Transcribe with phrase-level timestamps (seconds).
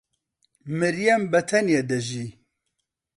[0.77, 2.29] مریەم بەتەنێ دەژی.